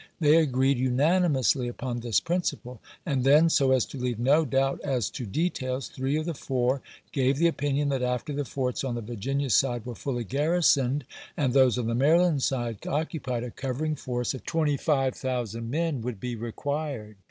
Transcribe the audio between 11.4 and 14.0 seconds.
those on the Maryland side occupied, a covering